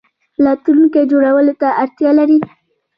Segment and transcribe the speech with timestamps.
[0.45, 2.37] راتلونکی جوړولو ته اړتیا لري